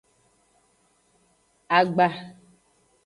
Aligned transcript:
Agba. 1.77 2.07